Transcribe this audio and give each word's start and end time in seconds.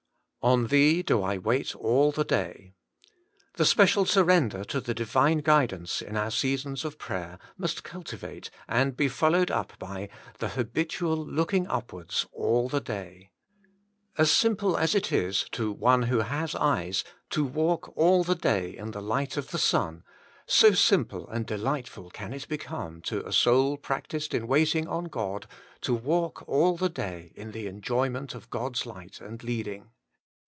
* 0.41 0.43
On 0.51 0.65
Thee 0.65 1.03
do 1.03 1.21
I 1.21 1.37
wait 1.37 1.75
all 1.75 2.11
the 2.11 2.23
day.' 2.23 2.73
The 3.57 3.63
special 3.65 4.07
surrender 4.07 4.63
to 4.63 4.81
the 4.81 4.95
Divine 4.95 5.37
guidance 5.41 6.01
in 6.01 6.17
our 6.17 6.31
seasons 6.31 6.83
of 6.83 6.97
prayer 6.97 7.37
must 7.59 7.83
cultivate, 7.83 8.49
and 8.67 8.97
be 8.97 9.07
followed 9.07 9.51
up 9.51 9.73
by, 9.77 10.09
the 10.39 10.47
habitual 10.49 11.15
looking 11.15 11.67
upwards 11.67 12.25
*all 12.31 12.69
the 12.69 12.81
day.* 12.81 13.29
As 14.17 14.31
simple 14.31 14.75
as 14.75 14.95
it 14.95 15.11
is, 15.11 15.45
to 15.51 15.71
one 15.71 16.01
who 16.01 16.21
has 16.21 16.55
eyes, 16.55 17.03
to 17.29 17.45
walk 17.45 17.93
all 17.95 18.23
the 18.23 18.33
day 18.33 18.75
in 18.75 18.89
the 18.89 18.99
light 19.01 19.37
of 19.37 19.51
the 19.51 19.59
sun, 19.59 20.03
so 20.47 20.71
simple 20.73 21.29
and 21.29 21.45
delightful 21.45 22.09
can 22.09 22.33
it 22.33 22.47
become 22.47 22.99
to 23.03 23.23
a 23.27 23.31
soul 23.31 23.77
practised 23.77 24.33
in 24.33 24.47
waiting 24.47 24.87
on 24.87 25.03
God, 25.03 25.45
to 25.81 25.93
walk 25.93 26.43
all 26.49 26.77
the 26.77 26.89
day 26.89 27.31
in 27.35 27.51
the 27.51 27.67
enjoyment 27.67 28.33
of 28.33 28.49
God's 28.49 28.87
light 28.87 29.21
and 29.21 29.43
leading. 29.43 29.91